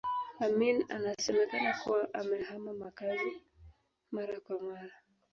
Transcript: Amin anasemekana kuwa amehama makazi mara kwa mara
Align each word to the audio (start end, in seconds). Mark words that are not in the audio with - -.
Amin 0.39 0.83
anasemekana 0.89 1.73
kuwa 1.83 2.13
amehama 2.13 2.73
makazi 2.73 3.31
mara 4.11 4.39
kwa 4.39 4.61
mara 4.61 4.91